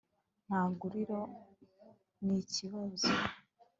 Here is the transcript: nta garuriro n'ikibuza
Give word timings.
nta 0.47 0.61
garuriro 0.77 1.19
n'ikibuza 2.25 3.11